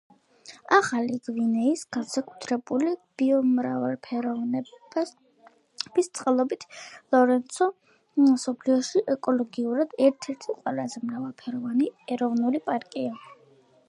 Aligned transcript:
ახალი 0.75 1.17
გვინეის 1.25 1.81
განსაკუთრებული 1.97 2.93
ბიომრავალფეროვნების 3.21 5.13
წყალობით, 6.19 6.65
ლორენცი 7.17 7.69
მსოფლიოში 8.25 9.05
ეკოლოგიურად 9.19 9.97
ერთ-ერთი 10.09 10.59
ყველაზე 10.59 11.05
მრავალფეროვანი 11.11 11.93
ეროვნული 12.19 12.67
პარკია. 12.71 13.17